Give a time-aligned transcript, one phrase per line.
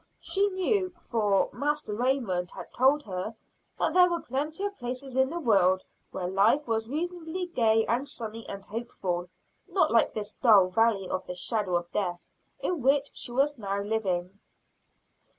[0.19, 3.35] She knew, for Master Raymond had told her,
[3.77, 8.07] that there were plenty of places in the world where life was reasonably gay and
[8.07, 9.27] sunny and hopeful;
[9.67, 12.19] not like this dull valley of the shadow of death
[12.61, 14.39] in which she was now living.